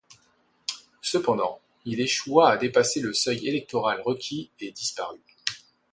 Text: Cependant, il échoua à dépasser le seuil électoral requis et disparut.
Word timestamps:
Cependant, 1.03 1.61
il 1.85 2.01
échoua 2.01 2.49
à 2.49 2.57
dépasser 2.57 3.01
le 3.01 3.13
seuil 3.13 3.47
électoral 3.47 4.01
requis 4.03 4.49
et 4.59 4.71
disparut. 4.71 5.21